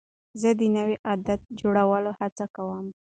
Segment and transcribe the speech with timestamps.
[0.41, 2.85] زه د نوي عادت جوړولو هڅه کوم.